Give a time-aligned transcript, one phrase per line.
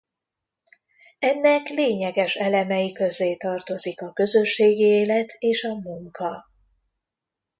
[1.19, 6.45] Ennek lényeges elemei közé tartozik a közösségi élet és a munka.